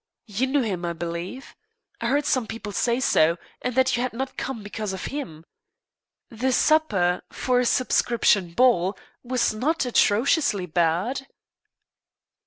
[0.25, 1.55] You knew him, I believe?
[2.01, 5.45] I heard some people say so, and that you had not come because of him.
[6.31, 11.27] The supper, for a subscription ball, was not atrociously bad."